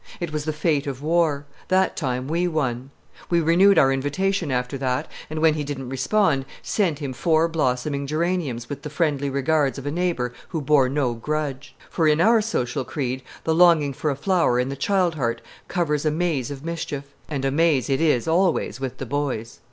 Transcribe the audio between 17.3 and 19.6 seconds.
a maze it is always with the boys.